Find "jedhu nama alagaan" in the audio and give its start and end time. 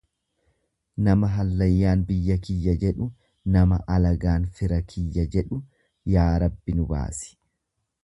2.85-4.51